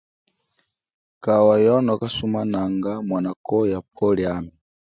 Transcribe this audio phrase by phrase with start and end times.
[1.23, 4.53] Kawa yono kasumananga mwanako ya pwo liami.